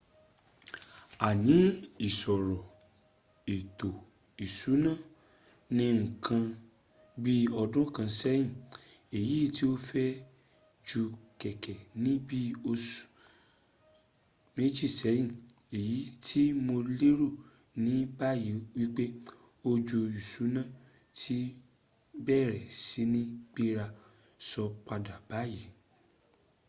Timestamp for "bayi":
18.17-18.51, 25.29-25.63